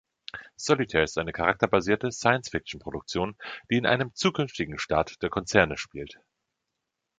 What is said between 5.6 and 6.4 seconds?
spielt.